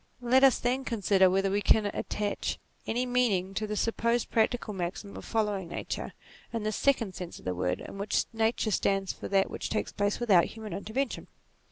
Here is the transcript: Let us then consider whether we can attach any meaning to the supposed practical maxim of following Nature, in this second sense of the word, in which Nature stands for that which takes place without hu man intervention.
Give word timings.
Let 0.23 0.43
us 0.43 0.57
then 0.57 0.83
consider 0.83 1.29
whether 1.29 1.51
we 1.51 1.61
can 1.61 1.85
attach 1.85 2.57
any 2.87 3.05
meaning 3.05 3.53
to 3.53 3.67
the 3.67 3.75
supposed 3.75 4.31
practical 4.31 4.73
maxim 4.73 5.15
of 5.15 5.23
following 5.25 5.67
Nature, 5.67 6.13
in 6.51 6.63
this 6.63 6.75
second 6.75 7.13
sense 7.13 7.37
of 7.37 7.45
the 7.45 7.53
word, 7.53 7.81
in 7.81 7.99
which 7.99 8.25
Nature 8.33 8.71
stands 8.71 9.13
for 9.13 9.27
that 9.27 9.51
which 9.51 9.69
takes 9.69 9.91
place 9.91 10.19
without 10.19 10.47
hu 10.55 10.61
man 10.61 10.73
intervention. 10.73 11.27